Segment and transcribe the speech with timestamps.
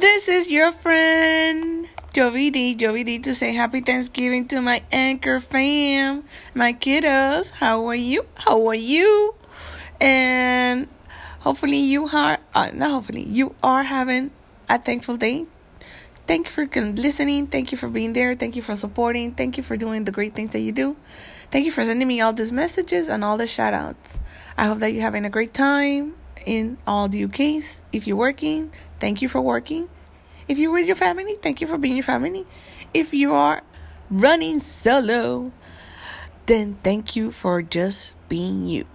[0.00, 2.74] This is your friend Yovy D.
[2.74, 7.50] Yovy D to say happy Thanksgiving to my anchor fam, my kiddos.
[7.50, 8.24] How are you?
[8.34, 9.34] How are you?
[10.00, 10.88] And
[11.40, 14.30] hopefully you are, uh, not hopefully, you are having
[14.70, 15.44] a thankful day.
[16.26, 17.48] Thank you for listening.
[17.48, 18.34] Thank you for being there.
[18.34, 19.34] Thank you for supporting.
[19.34, 20.96] Thank you for doing the great things that you do.
[21.50, 24.18] Thank you for sending me all these messages and all the shout outs.
[24.56, 26.14] I hope that you're having a great time
[26.46, 27.80] in all the UKs.
[27.92, 29.88] If you're working, thank you for working.
[30.48, 32.46] If you're with your family, thank you for being your family.
[32.92, 33.62] If you are
[34.10, 35.52] running solo,
[36.46, 38.86] then thank you for just being you.